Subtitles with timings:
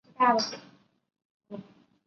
[0.03, 0.57] 祝福大家都满载
[1.51, 1.63] 而归